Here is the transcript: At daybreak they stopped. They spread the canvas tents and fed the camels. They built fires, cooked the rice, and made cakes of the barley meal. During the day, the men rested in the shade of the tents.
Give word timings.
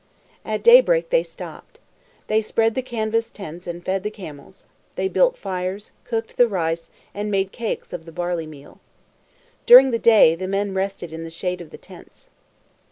At 0.43 0.63
daybreak 0.63 1.11
they 1.11 1.21
stopped. 1.21 1.77
They 2.25 2.41
spread 2.41 2.73
the 2.73 2.81
canvas 2.81 3.29
tents 3.29 3.67
and 3.67 3.85
fed 3.85 4.01
the 4.01 4.09
camels. 4.09 4.65
They 4.95 5.07
built 5.07 5.37
fires, 5.37 5.91
cooked 6.05 6.37
the 6.37 6.47
rice, 6.47 6.89
and 7.13 7.29
made 7.29 7.51
cakes 7.51 7.93
of 7.93 8.05
the 8.05 8.11
barley 8.11 8.47
meal. 8.47 8.79
During 9.67 9.91
the 9.91 9.99
day, 9.99 10.33
the 10.33 10.47
men 10.47 10.73
rested 10.73 11.13
in 11.13 11.23
the 11.23 11.29
shade 11.29 11.61
of 11.61 11.69
the 11.69 11.77
tents. 11.77 12.29